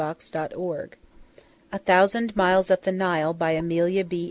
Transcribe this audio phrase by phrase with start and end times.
[0.01, 0.97] [Title Page]
[1.71, 4.19] A THOUSAND MILES UP THE NILE BY AMELIA B.